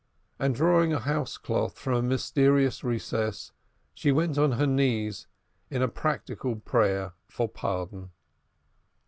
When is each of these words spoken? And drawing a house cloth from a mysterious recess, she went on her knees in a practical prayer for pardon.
And 0.39 0.55
drawing 0.55 0.91
a 0.93 0.99
house 0.99 1.37
cloth 1.37 1.77
from 1.77 1.93
a 1.93 2.01
mysterious 2.01 2.83
recess, 2.83 3.51
she 3.93 4.11
went 4.11 4.35
on 4.35 4.53
her 4.53 4.65
knees 4.65 5.27
in 5.69 5.83
a 5.83 5.87
practical 5.87 6.55
prayer 6.55 7.13
for 7.27 7.47
pardon. 7.47 8.09